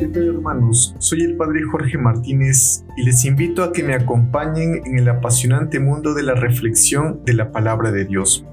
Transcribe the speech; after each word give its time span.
¿Qué 0.00 0.18
hermanos? 0.18 0.96
Soy 0.98 1.20
el 1.20 1.36
Padre 1.36 1.62
Jorge 1.62 1.98
Martínez 1.98 2.86
y 2.96 3.02
les 3.02 3.26
invito 3.26 3.62
a 3.62 3.70
que 3.70 3.82
me 3.82 3.92
acompañen 3.92 4.80
en 4.86 4.98
el 4.98 5.06
apasionante 5.06 5.78
mundo 5.78 6.14
de 6.14 6.22
la 6.22 6.34
reflexión 6.34 7.20
de 7.26 7.34
la 7.34 7.52
palabra 7.52 7.92
de 7.92 8.06
Dios. 8.06 8.46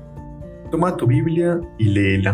Toma 0.72 0.98
tu 0.98 1.08
Biblia 1.08 1.62
y 1.78 1.86
léela. 1.86 2.34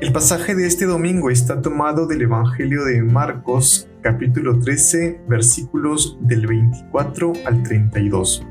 El 0.00 0.12
pasaje 0.12 0.56
de 0.56 0.66
este 0.66 0.86
domingo 0.86 1.30
está 1.30 1.62
tomado 1.62 2.08
del 2.08 2.22
Evangelio 2.22 2.84
de 2.84 3.00
Marcos, 3.00 3.88
capítulo 4.00 4.58
13, 4.58 5.20
versículos 5.28 6.18
del 6.20 6.48
24 6.48 7.32
al 7.46 7.62
32. 7.62 8.44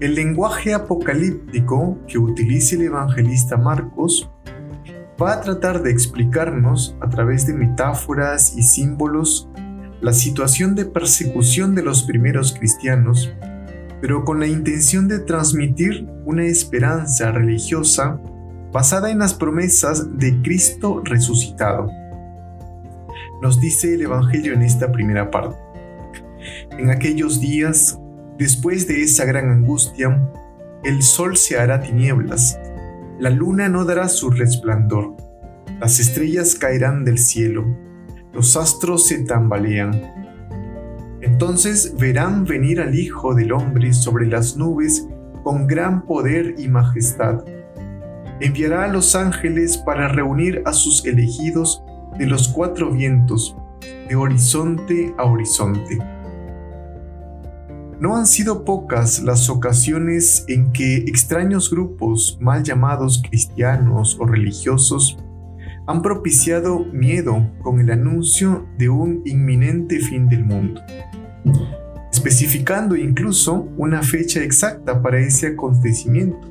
El 0.00 0.16
lenguaje 0.16 0.74
apocalíptico 0.74 1.96
que 2.08 2.18
utiliza 2.18 2.74
el 2.74 2.82
evangelista 2.82 3.56
Marcos 3.56 4.28
va 5.20 5.34
a 5.34 5.40
tratar 5.40 5.82
de 5.82 5.90
explicarnos 5.90 6.96
a 7.00 7.08
través 7.10 7.46
de 7.46 7.52
metáforas 7.52 8.56
y 8.56 8.62
símbolos 8.62 9.48
la 10.00 10.14
situación 10.14 10.74
de 10.74 10.86
persecución 10.86 11.74
de 11.74 11.82
los 11.82 12.04
primeros 12.04 12.54
cristianos, 12.54 13.30
pero 14.00 14.24
con 14.24 14.40
la 14.40 14.46
intención 14.46 15.08
de 15.08 15.18
transmitir 15.18 16.08
una 16.24 16.46
esperanza 16.46 17.32
religiosa 17.32 18.18
basada 18.72 19.10
en 19.10 19.18
las 19.18 19.34
promesas 19.34 20.16
de 20.16 20.40
Cristo 20.40 21.02
resucitado. 21.04 21.90
Nos 23.42 23.60
dice 23.60 23.94
el 23.94 24.02
Evangelio 24.02 24.54
en 24.54 24.62
esta 24.62 24.90
primera 24.90 25.30
parte. 25.30 25.56
En 26.78 26.88
aquellos 26.90 27.40
días, 27.40 27.98
después 28.38 28.86
de 28.88 29.02
esa 29.02 29.26
gran 29.26 29.50
angustia, 29.50 30.18
el 30.82 31.02
sol 31.02 31.36
se 31.36 31.58
hará 31.58 31.80
tinieblas 31.80 32.58
la 33.20 33.28
luna 33.28 33.68
no 33.68 33.84
dará 33.84 34.08
su 34.08 34.30
resplandor, 34.30 35.14
las 35.78 36.00
estrellas 36.00 36.54
caerán 36.54 37.04
del 37.04 37.18
cielo, 37.18 37.66
los 38.32 38.56
astros 38.56 39.08
se 39.08 39.24
tambalean. 39.24 40.00
Entonces 41.20 41.94
verán 41.98 42.44
venir 42.44 42.80
al 42.80 42.94
Hijo 42.94 43.34
del 43.34 43.52
Hombre 43.52 43.92
sobre 43.92 44.26
las 44.26 44.56
nubes 44.56 45.06
con 45.44 45.66
gran 45.66 46.06
poder 46.06 46.54
y 46.56 46.68
majestad. 46.68 47.44
Enviará 48.40 48.84
a 48.84 48.88
los 48.88 49.14
ángeles 49.14 49.76
para 49.76 50.08
reunir 50.08 50.62
a 50.64 50.72
sus 50.72 51.04
elegidos 51.04 51.84
de 52.18 52.26
los 52.26 52.48
cuatro 52.48 52.90
vientos, 52.90 53.54
de 54.08 54.16
horizonte 54.16 55.14
a 55.18 55.24
horizonte. 55.24 55.98
No 58.00 58.16
han 58.16 58.26
sido 58.26 58.64
pocas 58.64 59.22
las 59.22 59.50
ocasiones 59.50 60.46
en 60.48 60.72
que 60.72 60.96
extraños 60.96 61.70
grupos 61.70 62.38
mal 62.40 62.62
llamados 62.62 63.22
cristianos 63.22 64.16
o 64.18 64.24
religiosos 64.24 65.18
han 65.86 66.00
propiciado 66.00 66.86
miedo 66.94 67.46
con 67.62 67.78
el 67.78 67.90
anuncio 67.90 68.66
de 68.78 68.88
un 68.88 69.20
inminente 69.26 69.98
fin 69.98 70.30
del 70.30 70.46
mundo, 70.46 70.80
especificando 72.10 72.96
incluso 72.96 73.68
una 73.76 74.02
fecha 74.02 74.42
exacta 74.42 75.02
para 75.02 75.18
ese 75.18 75.48
acontecimiento. 75.48 76.48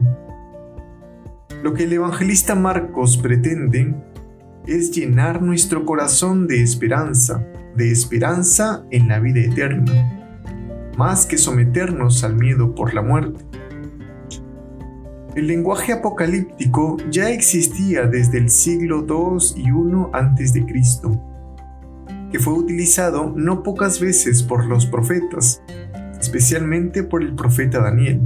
Lo 1.63 1.73
que 1.73 1.85
el 1.85 1.93
evangelista 1.93 2.53
Marcos 2.53 3.17
pretende 3.17 3.95
es 4.67 4.91
llenar 4.91 5.41
nuestro 5.41 5.83
corazón 5.83 6.45
de 6.45 6.61
esperanza, 6.61 7.43
de 7.75 7.91
esperanza 7.91 8.85
en 8.91 9.07
la 9.07 9.19
vida 9.19 9.39
eterna 9.39 10.18
más 10.99 11.25
que 11.25 11.37
someternos 11.37 12.25
al 12.25 12.35
miedo 12.35 12.75
por 12.75 12.93
la 12.93 13.01
muerte. 13.01 13.45
El 15.33 15.47
lenguaje 15.47 15.93
apocalíptico 15.93 16.97
ya 17.09 17.29
existía 17.29 18.05
desde 18.05 18.37
el 18.37 18.49
siglo 18.49 19.05
II 19.07 19.37
y 19.55 19.69
I 19.69 19.71
a.C., 20.11 20.65
que 22.29 22.39
fue 22.39 22.53
utilizado 22.53 23.31
no 23.33 23.63
pocas 23.63 24.01
veces 24.01 24.43
por 24.43 24.65
los 24.65 24.87
profetas, 24.87 25.63
especialmente 26.19 27.03
por 27.03 27.23
el 27.23 27.33
profeta 27.33 27.79
Daniel, 27.79 28.19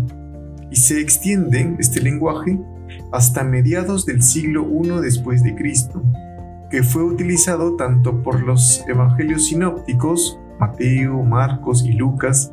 y 0.71 0.75
se 0.75 0.99
extiende 0.99 1.75
este 1.77 2.01
lenguaje 2.01 2.59
hasta 3.11 3.43
mediados 3.43 4.07
del 4.07 4.23
siglo 4.23 4.67
I 4.67 4.99
después 4.99 5.43
de 5.43 5.53
Cristo, 5.53 6.01
que 6.71 6.81
fue 6.81 7.03
utilizado 7.03 7.75
tanto 7.75 8.23
por 8.23 8.41
los 8.41 8.83
evangelios 8.87 9.45
sinópticos, 9.45 10.39
Mateo, 10.59 11.21
Marcos 11.21 11.85
y 11.85 11.91
Lucas, 11.93 12.51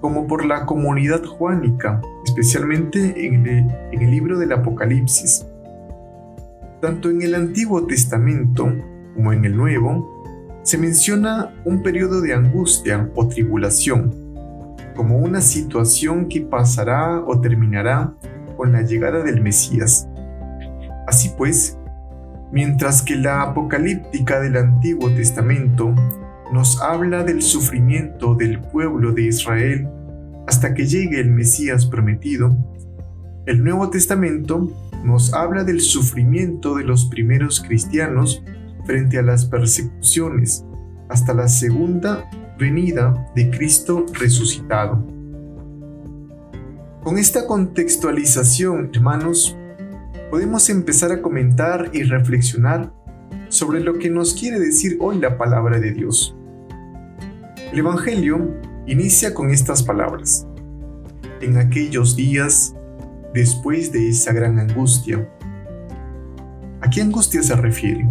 como 0.00 0.26
por 0.26 0.44
la 0.44 0.66
comunidad 0.66 1.24
juánica, 1.24 2.00
especialmente 2.24 3.26
en 3.26 3.46
el, 3.92 4.10
libro 4.10 4.38
del 4.38 4.52
Apocalipsis. 4.52 5.46
Tanto 6.80 7.10
en 7.10 7.22
el 7.22 7.34
Antiguo 7.34 7.86
Testamento 7.86 8.72
como 9.14 9.32
en 9.32 9.44
el 9.44 9.56
Nuevo, 9.56 10.60
se 10.62 10.78
menciona 10.78 11.54
un 11.64 11.82
periodo 11.82 12.20
de 12.20 12.34
angustia 12.34 13.10
o 13.14 13.28
tribulación, 13.28 14.14
como 14.94 15.18
una 15.18 15.40
situación 15.40 16.28
que 16.28 16.40
pasará 16.42 17.20
o 17.20 17.40
terminará 17.40 18.14
con 18.56 18.72
la 18.72 18.82
llegada 18.82 19.22
del 19.22 19.40
Mesías. 19.40 20.08
Así 21.06 21.32
pues, 21.36 21.78
mientras 22.52 23.02
que 23.02 23.16
la 23.16 23.42
apocalíptica 23.42 24.40
del 24.40 24.56
Antiguo 24.56 25.08
Testamento 25.10 25.94
nos 26.52 26.80
habla 26.80 27.24
del 27.24 27.42
sufrimiento 27.42 28.34
del 28.34 28.60
pueblo 28.60 29.12
de 29.12 29.22
Israel 29.22 29.88
hasta 30.46 30.74
que 30.74 30.86
llegue 30.86 31.20
el 31.20 31.30
Mesías 31.30 31.86
prometido, 31.86 32.56
el 33.46 33.62
Nuevo 33.62 33.90
Testamento 33.90 34.72
nos 35.04 35.32
habla 35.32 35.62
del 35.62 35.80
sufrimiento 35.80 36.74
de 36.74 36.84
los 36.84 37.06
primeros 37.06 37.60
cristianos 37.60 38.42
frente 38.84 39.18
a 39.18 39.22
las 39.22 39.44
persecuciones 39.44 40.64
hasta 41.08 41.32
la 41.32 41.48
segunda 41.48 42.28
venida 42.58 43.30
de 43.34 43.50
Cristo 43.50 44.06
resucitado. 44.14 45.04
Con 47.02 47.18
esta 47.18 47.46
contextualización, 47.46 48.90
hermanos, 48.92 49.56
podemos 50.30 50.68
empezar 50.68 51.12
a 51.12 51.22
comentar 51.22 51.90
y 51.92 52.02
reflexionar 52.02 52.92
sobre 53.48 53.80
lo 53.80 53.98
que 53.98 54.10
nos 54.10 54.34
quiere 54.34 54.58
decir 54.58 54.96
hoy 55.00 55.18
la 55.18 55.38
palabra 55.38 55.78
de 55.78 55.92
Dios. 55.92 56.36
El 57.72 57.78
Evangelio 57.78 58.54
inicia 58.86 59.34
con 59.34 59.50
estas 59.50 59.82
palabras. 59.82 60.46
En 61.40 61.58
aquellos 61.58 62.16
días, 62.16 62.74
después 63.34 63.92
de 63.92 64.08
esa 64.08 64.32
gran 64.32 64.58
angustia. 64.58 65.28
¿A 66.80 66.88
qué 66.88 67.02
angustia 67.02 67.42
se 67.42 67.54
refiere? 67.56 68.08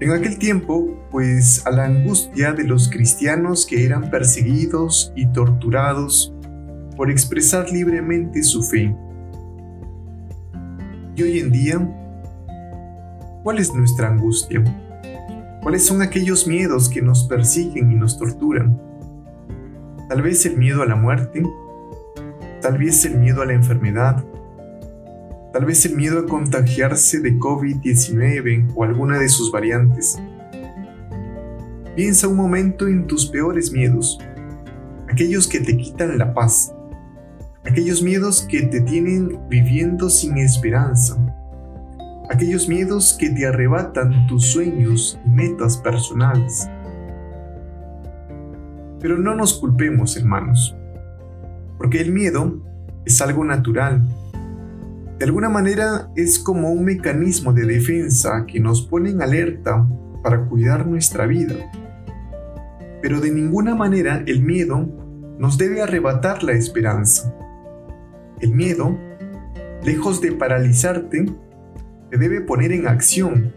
En 0.00 0.10
aquel 0.12 0.38
tiempo, 0.38 0.96
pues 1.10 1.66
a 1.66 1.70
la 1.70 1.84
angustia 1.84 2.52
de 2.52 2.64
los 2.64 2.88
cristianos 2.88 3.64
que 3.66 3.84
eran 3.84 4.10
perseguidos 4.10 5.12
y 5.16 5.26
torturados 5.26 6.34
por 6.96 7.10
expresar 7.10 7.70
libremente 7.70 8.42
su 8.42 8.62
fe. 8.62 8.94
Y 11.16 11.22
hoy 11.22 11.38
en 11.38 11.50
día, 11.50 12.03
¿cuál 13.44 13.58
es 13.58 13.72
nuestra 13.74 14.08
angustia? 14.08 14.64
¿Cuáles 15.62 15.86
son 15.86 16.00
aquellos 16.02 16.48
miedos 16.48 16.88
que 16.88 17.02
nos 17.02 17.24
persiguen 17.24 17.92
y 17.92 17.94
nos 17.94 18.18
torturan? 18.18 18.80
Tal 20.08 20.22
vez 20.22 20.44
el 20.46 20.56
miedo 20.56 20.82
a 20.82 20.86
la 20.86 20.96
muerte, 20.96 21.42
tal 22.62 22.78
vez 22.78 23.04
el 23.04 23.18
miedo 23.18 23.42
a 23.42 23.46
la 23.46 23.52
enfermedad, 23.52 24.24
tal 25.52 25.66
vez 25.66 25.84
el 25.84 25.94
miedo 25.94 26.20
a 26.20 26.26
contagiarse 26.26 27.20
de 27.20 27.38
COVID-19 27.38 28.72
o 28.74 28.82
alguna 28.82 29.18
de 29.18 29.28
sus 29.28 29.52
variantes. 29.52 30.18
Piensa 31.94 32.28
un 32.28 32.36
momento 32.36 32.88
en 32.88 33.06
tus 33.06 33.26
peores 33.26 33.70
miedos, 33.70 34.18
aquellos 35.08 35.46
que 35.46 35.60
te 35.60 35.76
quitan 35.76 36.16
la 36.16 36.32
paz, 36.32 36.74
aquellos 37.64 38.02
miedos 38.02 38.46
que 38.48 38.62
te 38.62 38.80
tienen 38.80 39.38
viviendo 39.48 40.08
sin 40.08 40.38
esperanza, 40.38 41.16
aquellos 42.30 42.68
miedos 42.68 43.16
que 43.18 43.30
te 43.30 43.46
arrebatan 43.46 44.26
tus 44.26 44.46
sueños 44.52 45.18
y 45.24 45.30
metas 45.30 45.76
personales. 45.76 46.68
Pero 49.00 49.18
no 49.18 49.34
nos 49.34 49.54
culpemos, 49.54 50.16
hermanos, 50.16 50.74
porque 51.76 52.00
el 52.00 52.12
miedo 52.12 52.62
es 53.04 53.20
algo 53.20 53.44
natural. 53.44 54.02
De 55.18 55.26
alguna 55.26 55.48
manera 55.48 56.08
es 56.16 56.38
como 56.38 56.70
un 56.70 56.84
mecanismo 56.84 57.52
de 57.52 57.66
defensa 57.66 58.46
que 58.46 58.60
nos 58.60 58.82
pone 58.82 59.10
en 59.10 59.22
alerta 59.22 59.86
para 60.22 60.46
cuidar 60.46 60.86
nuestra 60.86 61.26
vida. 61.26 61.54
Pero 63.02 63.20
de 63.20 63.30
ninguna 63.30 63.74
manera 63.74 64.22
el 64.26 64.42
miedo 64.42 64.88
nos 65.38 65.58
debe 65.58 65.82
arrebatar 65.82 66.42
la 66.42 66.52
esperanza. 66.52 67.34
El 68.40 68.54
miedo, 68.54 68.98
lejos 69.84 70.20
de 70.20 70.32
paralizarte, 70.32 71.26
debe 72.16 72.40
poner 72.40 72.72
en 72.72 72.86
acción, 72.86 73.52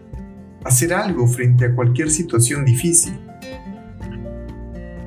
hacer 0.64 0.92
algo 0.92 1.26
frente 1.26 1.66
a 1.66 1.74
cualquier 1.74 2.10
situación 2.10 2.64
difícil. 2.64 3.18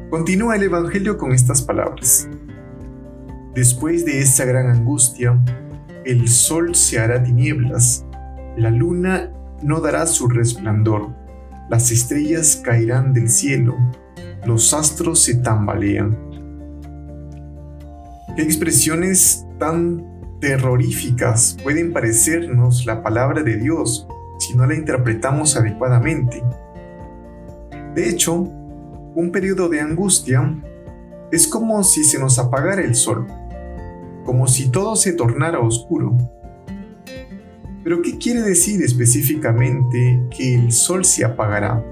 Continúa 0.09 0.55
el 0.55 0.63
Evangelio 0.63 1.17
con 1.17 1.31
estas 1.31 1.61
palabras. 1.61 2.27
Después 3.55 4.05
de 4.05 4.19
esa 4.21 4.45
gran 4.45 4.67
angustia, 4.67 5.41
el 6.05 6.27
sol 6.27 6.75
se 6.75 6.99
hará 6.99 7.21
tinieblas, 7.23 8.05
la 8.57 8.71
luna 8.71 9.31
no 9.61 9.81
dará 9.81 10.05
su 10.07 10.27
resplandor, 10.27 11.09
las 11.69 11.91
estrellas 11.91 12.61
caerán 12.63 13.13
del 13.13 13.29
cielo, 13.29 13.77
los 14.45 14.73
astros 14.73 15.23
se 15.23 15.35
tambalean. 15.35 16.17
¿Qué 18.35 18.41
expresiones 18.41 19.45
tan 19.59 20.10
terroríficas 20.41 21.55
pueden 21.63 21.93
parecernos 21.93 22.85
la 22.87 23.03
palabra 23.03 23.43
de 23.43 23.57
Dios 23.57 24.07
si 24.39 24.55
no 24.55 24.65
la 24.65 24.73
interpretamos 24.73 25.55
adecuadamente? 25.55 26.43
De 27.93 28.09
hecho, 28.09 28.33
un 28.33 29.31
periodo 29.31 29.69
de 29.69 29.79
angustia 29.79 30.59
es 31.31 31.47
como 31.47 31.83
si 31.83 32.03
se 32.03 32.19
nos 32.19 32.39
apagara 32.39 32.81
el 32.81 32.95
sol, 32.95 33.27
como 34.25 34.47
si 34.47 34.69
todo 34.69 34.95
se 34.95 35.13
tornara 35.13 35.59
oscuro. 35.59 36.17
Pero 37.83 38.01
¿qué 38.01 38.17
quiere 38.17 38.41
decir 38.41 38.81
específicamente 38.81 40.23
que 40.35 40.55
el 40.55 40.71
sol 40.71 41.05
se 41.05 41.23
apagará? 41.23 41.83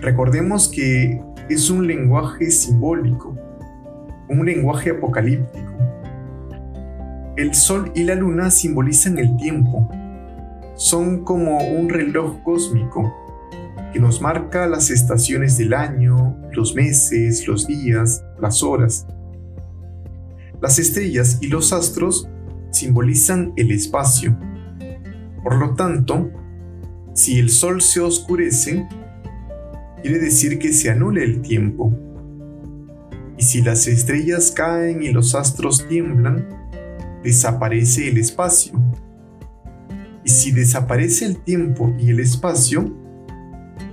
Recordemos 0.00 0.68
que 0.68 1.20
es 1.48 1.68
un 1.68 1.86
lenguaje 1.86 2.50
simbólico, 2.50 3.36
un 4.28 4.46
lenguaje 4.46 4.90
apocalíptico. 4.90 5.87
El 7.38 7.54
sol 7.54 7.92
y 7.94 8.02
la 8.02 8.16
luna 8.16 8.50
simbolizan 8.50 9.16
el 9.16 9.36
tiempo. 9.36 9.88
Son 10.74 11.22
como 11.22 11.58
un 11.58 11.88
reloj 11.88 12.42
cósmico 12.42 13.14
que 13.92 14.00
nos 14.00 14.20
marca 14.20 14.66
las 14.66 14.90
estaciones 14.90 15.56
del 15.56 15.72
año, 15.72 16.36
los 16.50 16.74
meses, 16.74 17.46
los 17.46 17.68
días, 17.68 18.24
las 18.40 18.64
horas. 18.64 19.06
Las 20.60 20.80
estrellas 20.80 21.38
y 21.40 21.46
los 21.46 21.72
astros 21.72 22.28
simbolizan 22.72 23.52
el 23.54 23.70
espacio. 23.70 24.36
Por 25.44 25.60
lo 25.60 25.76
tanto, 25.76 26.32
si 27.14 27.38
el 27.38 27.50
sol 27.50 27.82
se 27.82 28.00
oscurece, 28.00 28.84
quiere 30.02 30.18
decir 30.18 30.58
que 30.58 30.72
se 30.72 30.90
anula 30.90 31.22
el 31.22 31.40
tiempo. 31.40 31.96
Y 33.36 33.44
si 33.44 33.62
las 33.62 33.86
estrellas 33.86 34.50
caen 34.50 35.04
y 35.04 35.12
los 35.12 35.36
astros 35.36 35.86
tiemblan, 35.86 36.67
desaparece 37.22 38.08
el 38.08 38.18
espacio. 38.18 38.72
Y 40.24 40.30
si 40.30 40.52
desaparece 40.52 41.26
el 41.26 41.38
tiempo 41.38 41.94
y 41.98 42.10
el 42.10 42.20
espacio, 42.20 42.92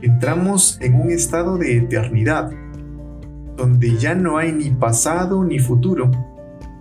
entramos 0.02 0.78
en 0.82 0.96
un 0.96 1.10
estado 1.10 1.58
de 1.58 1.78
eternidad, 1.78 2.52
donde 3.58 3.96
ya 3.98 4.16
no 4.16 4.38
hay 4.38 4.52
ni 4.52 4.70
pasado 4.72 5.44
ni 5.44 5.60
futuro, 5.60 6.12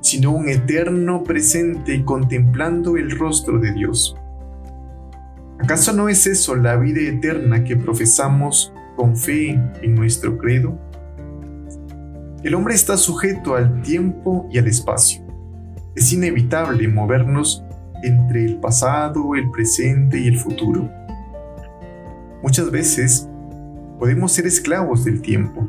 sino 0.00 0.32
un 0.32 0.49
eterno 0.49 1.23
presente 1.25 2.05
contemplando 2.05 2.97
el 2.97 3.17
rostro 3.17 3.58
de 3.58 3.73
Dios. 3.73 4.17
¿Acaso 5.61 5.93
no 5.93 6.08
es 6.08 6.26
eso 6.26 6.56
la 6.56 6.76
vida 6.76 7.00
eterna 7.00 7.64
que 7.64 7.76
profesamos 7.76 8.73
con 8.97 9.17
fe 9.17 9.50
en 9.82 9.94
nuestro 9.94 10.37
credo? 10.37 10.79
El 12.43 12.55
hombre 12.55 12.75
está 12.75 12.99
sujeto 12.99 13.55
al 13.55 13.81
tiempo 13.81 14.47
y 14.52 14.58
al 14.58 14.67
espacio. 14.67 15.24
Es 15.94 16.12
inevitable 16.12 16.88
movernos 16.88 17.64
entre 18.02 18.44
el 18.44 18.56
pasado, 18.56 19.35
el 19.35 19.50
presente 19.50 20.19
y 20.19 20.26
el 20.26 20.38
futuro. 20.38 20.91
Muchas 22.43 22.70
veces 22.70 23.29
podemos 23.99 24.32
ser 24.32 24.46
esclavos 24.46 25.05
del 25.05 25.23
tiempo. 25.23 25.69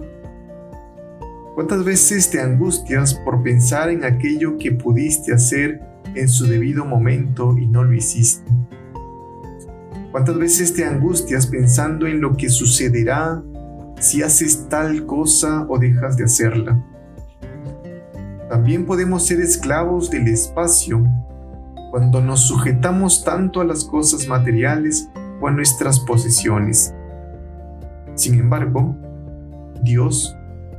¿Cuántas 1.54 1.86
veces 1.86 2.30
te 2.30 2.42
angustias 2.42 3.13
por 3.13 3.44
pensar 3.44 3.89
en 3.89 4.04
aquello 4.04 4.57
que 4.57 4.72
pudiste 4.72 5.33
hacer 5.33 5.80
en 6.16 6.28
su 6.28 6.48
debido 6.48 6.86
momento 6.86 7.56
y 7.57 7.68
no 7.68 7.83
lo 7.83 7.94
hiciste? 7.94 8.51
¿Cuántas 10.12 10.38
veces 10.38 10.74
te 10.74 10.86
angustias 10.86 11.45
pensando 11.48 12.07
en 12.07 12.19
lo 12.19 12.36
que 12.36 12.50
sucederá 12.50 13.44
si 14.00 14.24
haces 14.24 14.68
tal 14.69 15.06
cosa 15.06 15.66
o 15.69 15.78
dejas 15.78 16.18
de 16.18 16.24
hacerla? 16.24 16.83
También 18.50 18.86
podemos 18.86 19.25
ser 19.25 19.42
esclavos 19.42 20.12
del 20.12 20.27
espacio 20.27 21.03
cuando 21.92 22.21
nos 22.21 22.42
sujetamos 22.42 23.24
tanto 23.24 23.62
a 23.62 23.65
las 23.65 23.83
cosas 23.86 24.27
materiales 24.27 25.09
o 25.42 25.47
a 25.47 25.51
nuestras 25.51 26.00
posesiones. 26.00 26.94
Sin 28.15 28.36
embargo, 28.36 28.95
Dios, 29.83 30.36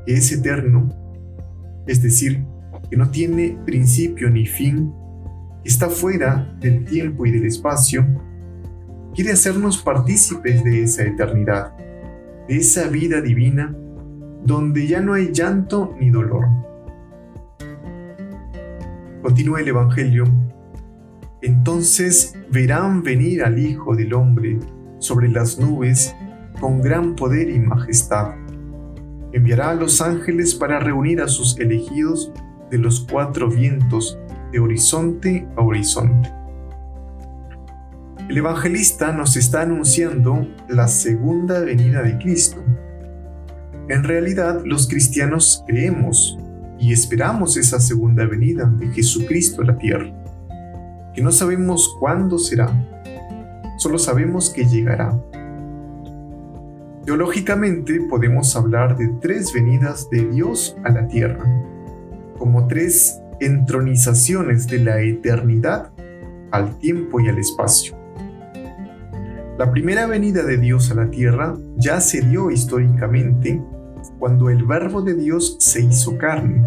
que 0.06 0.14
es 0.14 0.30
eterno, 0.30 0.88
es 1.86 2.02
decir, 2.02 2.44
que 2.90 2.96
no 2.96 3.10
tiene 3.10 3.58
principio 3.64 4.30
ni 4.30 4.46
fin, 4.46 4.92
está 5.64 5.88
fuera 5.88 6.56
del 6.60 6.84
tiempo 6.84 7.26
y 7.26 7.32
del 7.32 7.46
espacio, 7.46 8.06
quiere 9.14 9.32
hacernos 9.32 9.78
partícipes 9.78 10.62
de 10.62 10.84
esa 10.84 11.02
eternidad, 11.02 11.72
de 12.48 12.56
esa 12.56 12.86
vida 12.88 13.20
divina, 13.20 13.74
donde 14.44 14.86
ya 14.86 15.00
no 15.00 15.14
hay 15.14 15.32
llanto 15.32 15.94
ni 15.98 16.10
dolor. 16.10 16.44
Continúa 19.26 19.58
el 19.58 19.66
Evangelio 19.66 20.22
entonces 21.42 22.34
verán 22.52 23.02
venir 23.02 23.42
al 23.42 23.58
Hijo 23.58 23.96
del 23.96 24.14
Hombre 24.14 24.60
sobre 25.00 25.28
las 25.28 25.58
nubes 25.58 26.14
con 26.60 26.80
gran 26.80 27.16
poder 27.16 27.50
y 27.50 27.58
majestad. 27.58 28.36
Enviará 29.32 29.70
a 29.70 29.74
los 29.74 30.00
ángeles 30.00 30.54
para 30.54 30.78
reunir 30.78 31.20
a 31.20 31.26
sus 31.26 31.58
elegidos 31.58 32.30
de 32.70 32.78
los 32.78 33.00
cuatro 33.00 33.48
vientos, 33.48 34.16
de 34.52 34.60
horizonte 34.60 35.44
a 35.56 35.60
horizonte. 35.60 36.32
El 38.28 38.38
evangelista 38.38 39.10
nos 39.10 39.36
está 39.36 39.62
anunciando 39.62 40.46
la 40.68 40.86
segunda 40.86 41.58
venida 41.58 42.00
de 42.02 42.16
Cristo. 42.18 42.62
En 43.88 44.04
realidad, 44.04 44.62
los 44.64 44.86
cristianos 44.86 45.64
creemos 45.66 46.38
y 46.78 46.92
esperamos 46.92 47.56
esa 47.56 47.80
segunda 47.80 48.26
venida 48.26 48.64
de 48.64 48.88
Jesucristo 48.88 49.62
a 49.62 49.66
la 49.66 49.78
tierra 49.78 50.12
que 51.16 51.22
no 51.22 51.32
sabemos 51.32 51.96
cuándo 51.98 52.38
será, 52.38 52.70
solo 53.78 53.98
sabemos 53.98 54.50
que 54.50 54.66
llegará. 54.66 55.18
Teológicamente 57.06 58.02
podemos 58.02 58.54
hablar 58.54 58.98
de 58.98 59.08
tres 59.22 59.50
venidas 59.54 60.10
de 60.10 60.26
Dios 60.26 60.76
a 60.84 60.90
la 60.90 61.08
tierra, 61.08 61.42
como 62.38 62.66
tres 62.66 63.18
entronizaciones 63.40 64.66
de 64.66 64.80
la 64.80 65.00
eternidad 65.00 65.90
al 66.50 66.78
tiempo 66.78 67.18
y 67.18 67.28
al 67.28 67.38
espacio. 67.38 67.96
La 69.56 69.70
primera 69.70 70.06
venida 70.06 70.42
de 70.42 70.58
Dios 70.58 70.90
a 70.90 70.96
la 70.96 71.10
tierra 71.10 71.56
ya 71.78 72.02
se 72.02 72.20
dio 72.20 72.50
históricamente 72.50 73.62
cuando 74.18 74.50
el 74.50 74.64
Verbo 74.64 75.02
de 75.02 75.14
Dios 75.14 75.56
se 75.60 75.82
hizo 75.82 76.16
carne, 76.18 76.62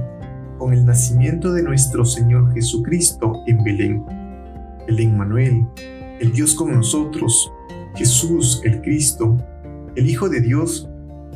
con 0.58 0.74
el 0.74 0.86
nacimiento 0.86 1.54
de 1.54 1.64
nuestro 1.64 2.04
Señor 2.04 2.54
Jesucristo 2.54 3.44
en 3.48 3.64
Belén 3.64 4.04
el 4.88 5.00
Emmanuel, 5.00 5.66
el 6.20 6.34
Dios 6.34 6.56
con 6.56 6.74
nosotros, 6.74 7.52
Jesús 7.96 8.62
el 8.64 8.82
Cristo, 8.82 9.38
el 9.96 10.10
Hijo 10.10 10.30
de 10.30 10.42
Dios, 10.42 10.90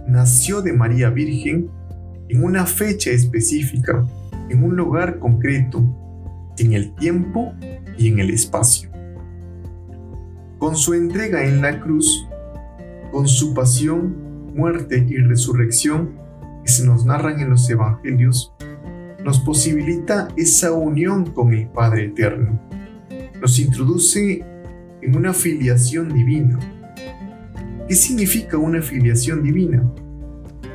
nació 0.08 0.62
de 0.62 0.74
María 0.74 1.10
Virgen 1.10 1.70
en 2.30 2.44
una 2.44 2.66
fecha 2.66 3.12
específica, 3.12 4.06
en 4.50 4.64
un 4.64 4.76
lugar 4.76 5.20
concreto, 5.20 5.84
en 6.58 6.74
el 6.74 6.94
tiempo 6.96 7.54
y 7.98 8.08
en 8.08 8.20
el 8.20 8.32
espacio. 8.32 8.90
Con 10.58 10.76
su 10.76 10.94
entrega 10.94 11.46
en 11.46 11.62
la 11.62 11.80
cruz, 11.80 12.28
con 13.12 13.28
su 13.28 13.54
pasión, 13.54 14.16
muerte 14.54 15.06
y 15.08 15.18
resurrección 15.18 16.18
que 16.64 16.72
se 16.72 16.86
nos 16.86 17.06
narran 17.06 17.40
en 17.40 17.50
los 17.50 17.70
Evangelios, 17.70 18.54
nos 19.24 19.40
posibilita 19.40 20.28
esa 20.38 20.72
unión 20.72 21.32
con 21.32 21.54
el 21.54 21.68
Padre 21.68 22.06
Eterno 22.06 22.60
nos 23.44 23.60
introduce 23.60 24.42
en 25.02 25.18
una 25.18 25.34
filiación 25.34 26.14
divina. 26.14 26.58
¿Qué 27.90 27.94
significa 27.94 28.58
una 28.58 28.82
filiación 28.82 29.44
divina? 29.44 29.84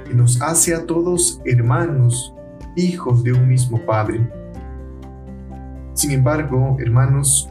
Que 0.07 0.13
nos 0.13 0.43
hace 0.43 0.75
a 0.75 0.85
todos 0.85 1.41
hermanos, 1.47 2.35
hijos 2.77 3.25
de 3.25 3.33
un 3.33 3.49
mismo 3.49 3.81
Padre. 3.87 4.21
Sin 5.95 6.11
embargo, 6.11 6.77
hermanos, 6.79 7.49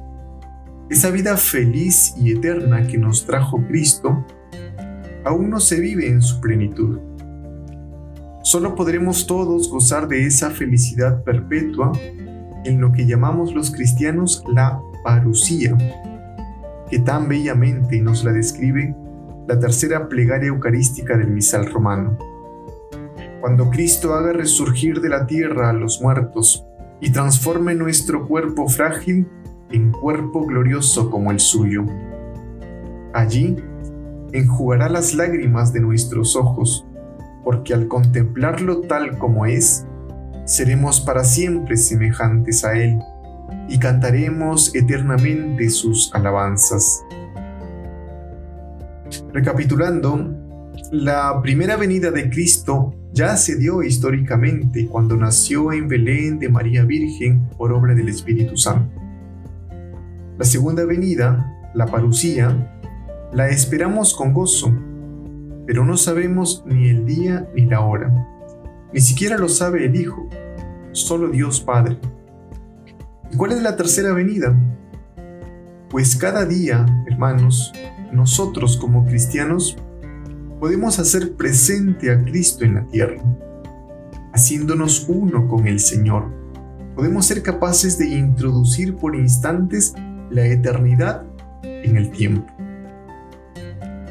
esa 0.88 1.10
vida 1.10 1.36
feliz 1.36 2.14
y 2.16 2.34
eterna 2.34 2.86
que 2.86 3.00
nos 3.00 3.26
trajo 3.26 3.66
Cristo 3.68 4.24
aún 5.28 5.50
no 5.50 5.60
se 5.60 5.80
vive 5.80 6.08
en 6.08 6.22
su 6.22 6.40
plenitud. 6.40 7.00
Solo 8.44 8.76
podremos 8.76 9.28
todos 9.28 9.70
gozar 9.70 10.08
de 10.08 10.26
esa 10.26 10.52
felicidad 10.52 11.24
perpetua 11.24 11.92
en 12.64 12.80
lo 12.80 12.92
que 12.92 13.06
llamamos 13.06 13.54
los 13.54 13.72
cristianos 13.72 14.44
la 14.48 14.82
parucía, 15.04 15.78
que 16.90 17.00
tan 17.00 17.28
bellamente 17.28 18.02
nos 18.02 18.24
la 18.24 18.32
describe 18.32 18.96
la 19.48 19.60
tercera 19.60 20.08
plegaria 20.08 20.48
eucarística 20.48 21.18
del 21.18 21.32
misal 21.32 21.66
romano. 21.72 22.18
Cuando 23.42 23.70
Cristo 23.70 24.14
haga 24.14 24.34
resurgir 24.34 25.02
de 25.02 25.10
la 25.10 25.28
tierra 25.28 25.70
a 25.70 25.74
los 25.74 26.02
muertos 26.02 26.66
y 27.00 27.12
transforme 27.12 27.76
nuestro 27.76 28.28
cuerpo 28.28 28.68
frágil 28.68 29.28
en 29.72 29.92
cuerpo 29.92 30.46
glorioso 30.46 31.10
como 31.10 31.32
el 31.32 31.40
suyo. 31.40 31.86
Allí 33.14 33.56
enjugará 34.34 34.90
las 34.90 35.14
lágrimas 35.14 35.74
de 35.74 35.80
nuestros 35.80 36.36
ojos, 36.36 36.86
porque 37.44 37.74
al 37.74 37.88
contemplarlo 37.88 38.82
tal 38.82 39.18
como 39.18 39.46
es, 39.46 39.86
seremos 40.46 41.02
para 41.02 41.24
siempre 41.24 41.78
semejantes 41.78 42.64
a 42.64 42.74
Él 42.74 43.00
y 43.70 43.80
cantaremos 43.80 44.74
eternamente 44.76 45.70
sus 45.70 46.14
alabanzas. 46.14 47.04
Recapitulando, 49.34 50.36
la 50.92 51.42
primera 51.42 51.76
venida 51.76 52.12
de 52.12 52.30
Cristo 52.30 52.94
ya 53.14 53.36
se 53.36 53.56
dio 53.56 53.84
históricamente 53.84 54.88
cuando 54.88 55.18
nació 55.18 55.74
en 55.74 55.88
Belén 55.88 56.40
de 56.40 56.50
María 56.50 56.84
Virgen 56.84 57.48
por 57.58 57.72
obra 57.72 57.94
del 57.94 58.10
Espíritu 58.10 58.56
Santo. 58.58 59.02
La 60.38 60.46
segunda 60.46 60.86
venida, 60.86 61.72
la 61.74 61.88
parucía, 61.88 62.77
la 63.32 63.50
esperamos 63.50 64.14
con 64.14 64.34
gozo, 64.34 64.74
pero 65.66 65.84
no 65.84 65.98
sabemos 65.98 66.64
ni 66.66 66.90
el 66.90 67.06
día 67.06 67.48
ni 67.54 67.66
la 67.66 67.82
hora. 67.82 68.12
Ni 68.94 69.02
siquiera 69.02 69.38
lo 69.38 69.50
sabe 69.50 69.86
el 69.86 69.96
Hijo, 69.96 70.30
solo 70.94 71.30
Dios 71.30 71.60
Padre. 71.60 71.98
¿Y 73.32 73.36
cuál 73.36 73.52
es 73.52 73.62
la 73.62 73.76
tercera 73.76 74.14
venida? 74.14 74.56
Pues 75.90 76.16
cada 76.16 76.46
día, 76.46 76.86
hermanos, 77.08 77.74
nosotros 78.14 78.78
como 78.78 79.06
cristianos 79.06 79.78
podemos 80.60 81.00
hacer 81.00 81.34
presente 81.34 82.12
a 82.12 82.24
Cristo 82.24 82.64
en 82.64 82.76
la 82.76 82.88
tierra, 82.88 83.22
haciéndonos 84.34 85.06
uno 85.10 85.48
con 85.48 85.68
el 85.68 85.80
Señor. 85.80 86.32
Podemos 86.96 87.26
ser 87.26 87.44
capaces 87.44 87.98
de 87.98 88.08
introducir 88.08 88.96
por 88.96 89.16
instantes 89.16 89.94
la 90.30 90.46
eternidad 90.46 91.24
en 91.64 91.98
el 91.98 92.10
tiempo. 92.10 92.57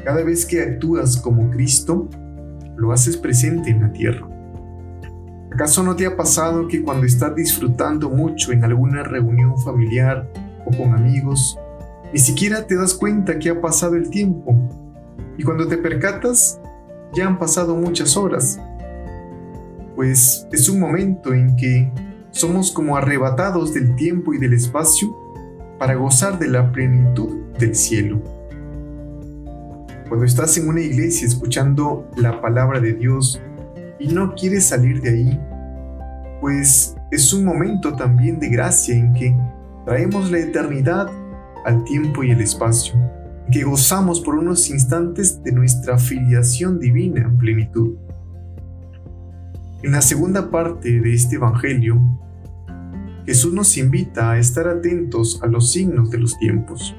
Cada 0.07 0.23
vez 0.23 0.45
que 0.45 0.61
actúas 0.61 1.17
como 1.17 1.51
Cristo, 1.51 2.07
lo 2.77 2.93
haces 2.93 3.17
presente 3.17 3.71
en 3.71 3.81
la 3.81 3.91
tierra. 3.91 4.25
¿Acaso 5.51 5.83
no 5.83 5.97
te 5.97 6.05
ha 6.05 6.15
pasado 6.15 6.65
que 6.69 6.81
cuando 6.81 7.05
estás 7.05 7.35
disfrutando 7.35 8.09
mucho 8.09 8.53
en 8.53 8.63
alguna 8.63 9.03
reunión 9.03 9.59
familiar 9.59 10.25
o 10.65 10.71
con 10.71 10.95
amigos, 10.95 11.59
ni 12.13 12.19
siquiera 12.19 12.65
te 12.65 12.77
das 12.77 12.93
cuenta 12.93 13.37
que 13.37 13.49
ha 13.49 13.59
pasado 13.59 13.97
el 13.97 14.09
tiempo 14.09 14.55
y 15.37 15.43
cuando 15.43 15.67
te 15.67 15.77
percatas, 15.77 16.57
ya 17.13 17.27
han 17.27 17.37
pasado 17.37 17.75
muchas 17.75 18.15
horas. 18.15 18.61
Pues 19.97 20.47
es 20.53 20.69
un 20.69 20.79
momento 20.79 21.33
en 21.33 21.57
que 21.57 21.91
somos 22.31 22.71
como 22.71 22.95
arrebatados 22.95 23.73
del 23.73 23.93
tiempo 23.97 24.33
y 24.33 24.37
del 24.37 24.53
espacio 24.53 25.13
para 25.77 25.95
gozar 25.95 26.39
de 26.39 26.47
la 26.47 26.71
plenitud 26.71 27.51
del 27.59 27.75
cielo. 27.75 28.36
Cuando 30.07 30.25
estás 30.25 30.57
en 30.57 30.69
una 30.69 30.81
iglesia 30.81 31.27
escuchando 31.27 32.09
la 32.15 32.41
palabra 32.41 32.79
de 32.79 32.93
Dios 32.93 33.41
y 33.99 34.07
no 34.07 34.33
quieres 34.35 34.65
salir 34.65 35.01
de 35.01 35.09
ahí, 35.09 35.41
pues 36.39 36.95
es 37.11 37.33
un 37.33 37.43
momento 37.43 37.93
también 37.93 38.39
de 38.39 38.49
gracia 38.49 38.95
en 38.95 39.13
que 39.13 39.35
traemos 39.85 40.31
la 40.31 40.39
eternidad 40.39 41.09
al 41.65 41.83
tiempo 41.83 42.23
y 42.23 42.31
el 42.31 42.41
espacio 42.41 42.95
que 43.51 43.63
gozamos 43.63 44.19
por 44.19 44.35
unos 44.35 44.69
instantes 44.69 45.41
de 45.43 45.51
nuestra 45.51 45.97
filiación 45.97 46.79
divina 46.79 47.21
en 47.21 47.37
plenitud. 47.37 47.95
En 49.83 49.91
la 49.91 50.01
segunda 50.01 50.49
parte 50.49 50.99
de 50.99 51.13
este 51.13 51.35
Evangelio, 51.35 52.01
Jesús 53.25 53.53
nos 53.53 53.77
invita 53.77 54.31
a 54.31 54.39
estar 54.39 54.67
atentos 54.67 55.41
a 55.43 55.47
los 55.47 55.71
signos 55.71 56.09
de 56.11 56.17
los 56.17 56.37
tiempos. 56.37 56.95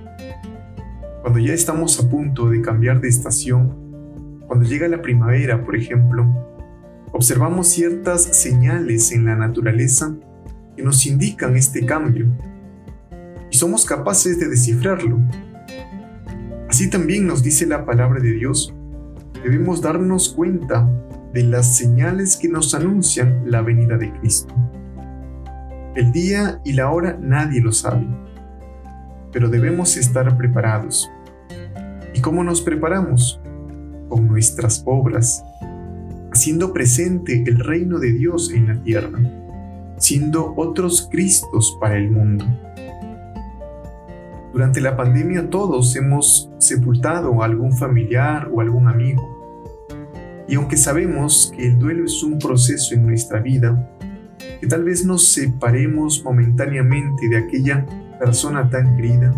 Cuando 1.29 1.47
ya 1.47 1.53
estamos 1.53 2.01
a 2.01 2.09
punto 2.09 2.49
de 2.49 2.63
cambiar 2.63 3.03
de 3.03 3.09
estación, 3.09 3.77
cuando 4.47 4.65
llega 4.65 4.89
la 4.89 5.03
primavera, 5.03 5.63
por 5.63 5.77
ejemplo, 5.77 6.27
observamos 7.13 7.69
ciertas 7.69 8.23
señales 8.23 9.13
en 9.13 9.27
la 9.27 9.37
naturaleza 9.37 10.17
que 10.75 10.83
nos 10.83 11.05
indican 11.05 11.55
este 11.55 11.85
cambio 11.85 12.29
y 13.51 13.59
somos 13.59 13.85
capaces 13.85 14.41
de 14.41 14.49
descifrarlo 14.49 15.19
Así 16.71 16.89
también 16.89 17.27
nos 17.27 17.43
dice 17.43 17.67
la 17.67 17.85
palabra 17.85 18.21
de 18.21 18.33
Dios, 18.33 18.75
debemos 19.45 19.83
darnos 19.83 20.31
cuenta 20.31 20.91
de 21.35 21.43
las 21.43 21.77
señales 21.77 22.39
que 22.39 22.49
nos 22.49 22.75
anuncian 22.75 23.43
la 23.45 23.61
venida 23.61 23.99
de 23.99 24.11
Cristo. 24.15 24.55
El 25.95 26.11
día 26.11 26.63
y 26.65 26.73
la 26.73 26.91
hora 26.91 27.19
nadie 27.21 27.61
lo 27.61 27.73
sabe, 27.73 28.09
pero 29.31 29.51
debemos 29.51 29.99
estar 29.99 30.35
preparados. 30.39 31.11
¿Y 32.19 32.21
cómo 32.21 32.43
nos 32.43 32.63
preparamos? 32.63 33.41
Con 34.09 34.27
nuestras 34.27 34.83
obras, 34.87 35.45
haciendo 36.33 36.73
presente 36.73 37.45
el 37.47 37.61
reino 37.61 38.01
de 38.01 38.13
Dios 38.13 38.51
en 38.51 38.67
la 38.67 38.83
tierra, 38.83 39.21
siendo 39.99 40.53
otros 40.57 41.09
Cristos 41.13 41.79
para 41.81 41.97
el 41.97 42.11
mundo. 42.11 42.45
Durante 44.53 44.81
la 44.81 44.97
pandemia 44.97 45.49
todos 45.49 45.95
hemos 45.95 46.51
sepultado 46.59 47.41
a 47.41 47.45
algún 47.45 47.79
familiar 47.79 48.51
o 48.53 48.63
algún 48.63 48.89
amigo. 48.89 49.23
Y 50.49 50.57
aunque 50.57 50.77
sabemos 50.77 51.53
que 51.57 51.69
el 51.69 51.79
duelo 51.79 52.05
es 52.05 52.21
un 52.25 52.41
proceso 52.41 52.97
en 52.97 53.07
nuestra 53.07 53.39
vida, 53.39 53.97
que 54.61 54.67
tal 54.67 54.83
vez 54.83 55.05
nos 55.05 55.29
separemos 55.29 56.25
momentáneamente 56.25 57.29
de 57.29 57.37
aquella 57.37 57.87
persona 58.19 58.69
tan 58.69 58.97
querida, 58.97 59.33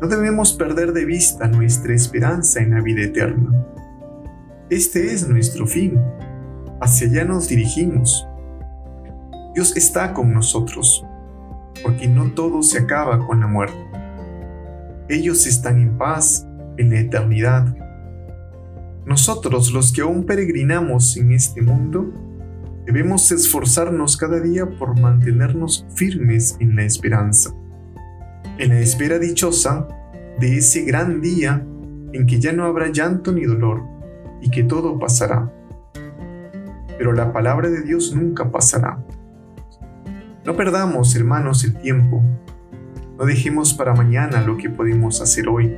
no 0.00 0.08
debemos 0.08 0.52
perder 0.52 0.92
de 0.92 1.04
vista 1.04 1.48
nuestra 1.48 1.94
esperanza 1.94 2.60
en 2.60 2.70
la 2.70 2.80
vida 2.80 3.02
eterna. 3.02 3.66
Este 4.70 5.12
es 5.12 5.28
nuestro 5.28 5.66
fin. 5.66 5.98
Hacia 6.80 7.08
allá 7.08 7.24
nos 7.24 7.48
dirigimos. 7.48 8.26
Dios 9.54 9.76
está 9.76 10.14
con 10.14 10.32
nosotros, 10.32 11.04
porque 11.82 12.06
no 12.06 12.32
todo 12.32 12.62
se 12.62 12.78
acaba 12.78 13.26
con 13.26 13.40
la 13.40 13.46
muerte 13.46 13.88
ellos 15.08 15.46
están 15.46 15.80
en 15.80 15.96
paz 15.96 16.46
en 16.76 16.90
la 16.90 17.00
eternidad. 17.00 17.74
Nosotros, 19.06 19.72
los 19.72 19.90
que 19.90 20.02
aún 20.02 20.24
peregrinamos 20.24 21.16
en 21.16 21.32
este 21.32 21.62
mundo, 21.62 22.12
debemos 22.84 23.32
esforzarnos 23.32 24.16
cada 24.16 24.38
día 24.40 24.68
por 24.78 25.00
mantenernos 25.00 25.86
firmes 25.94 26.56
en 26.60 26.76
la 26.76 26.84
esperanza, 26.84 27.54
en 28.58 28.68
la 28.70 28.80
espera 28.80 29.18
dichosa 29.18 29.88
de 30.38 30.58
ese 30.58 30.82
gran 30.82 31.20
día 31.20 31.64
en 32.12 32.26
que 32.26 32.40
ya 32.40 32.52
no 32.52 32.64
habrá 32.64 32.90
llanto 32.90 33.32
ni 33.32 33.44
dolor 33.44 33.82
y 34.40 34.50
que 34.50 34.64
todo 34.64 34.98
pasará. 34.98 35.52
Pero 36.96 37.12
la 37.12 37.32
palabra 37.32 37.68
de 37.68 37.82
Dios 37.82 38.14
nunca 38.14 38.50
pasará. 38.50 38.98
No 40.44 40.56
perdamos, 40.56 41.14
hermanos, 41.14 41.64
el 41.64 41.76
tiempo 41.78 42.22
no 43.18 43.26
dejemos 43.26 43.74
para 43.74 43.94
mañana 43.94 44.42
lo 44.42 44.56
que 44.56 44.70
podemos 44.70 45.20
hacer 45.20 45.48
hoy, 45.48 45.74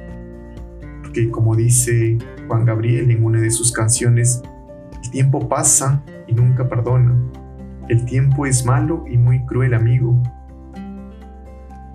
porque 1.03 1.31
como 1.31 1.57
dice 1.57 2.19
Juan 2.47 2.67
Gabriel 2.67 3.11
en 3.11 3.25
una 3.25 3.41
de 3.41 3.51
sus 3.51 3.73
canciones, 3.73 4.43
el 5.03 5.11
tiempo 5.11 5.49
pasa 5.49 6.03
y 6.27 6.35
nunca 6.35 6.69
perdona. 6.69 7.15
El 7.89 8.05
tiempo 8.05 8.45
es 8.45 8.67
malo 8.67 9.05
y 9.11 9.17
muy 9.17 9.43
cruel 9.47 9.73
amigo. 9.73 10.23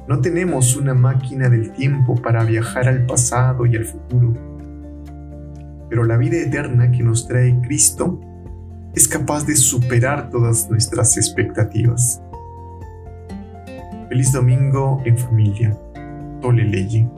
No 0.07 0.21
tenemos 0.21 0.75
una 0.75 0.93
máquina 0.93 1.49
del 1.49 1.71
tiempo 1.71 2.15
para 2.15 2.43
viajar 2.43 2.87
al 2.87 3.05
pasado 3.05 3.65
y 3.65 3.75
al 3.75 3.85
futuro, 3.85 4.33
pero 5.89 6.03
la 6.03 6.17
vida 6.17 6.37
eterna 6.37 6.91
que 6.91 7.01
nos 7.01 7.27
trae 7.27 7.59
Cristo 7.61 8.19
es 8.93 9.07
capaz 9.07 9.45
de 9.45 9.55
superar 9.55 10.29
todas 10.29 10.69
nuestras 10.69 11.17
expectativas. 11.17 12.21
Feliz 14.09 14.31
domingo 14.31 15.01
en 15.05 15.17
familia. 15.17 15.77
Tole 16.39 16.63
Leye. 16.63 17.09